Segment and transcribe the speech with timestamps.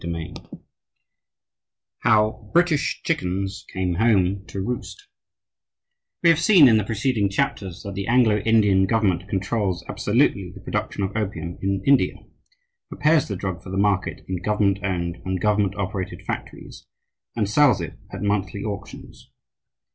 [0.03, 0.33] VII
[1.99, 5.07] HOW BRITISH CHICKENS CAME HOME TO ROOST
[6.23, 10.59] We have seen, in the preceding chapters, that the Anglo Indian government controls absolutely the
[10.61, 12.15] production of opium in India,
[12.89, 16.87] prepares the drug for the market in government owned and government operated factories,
[17.35, 19.29] and sells it at monthly auctions.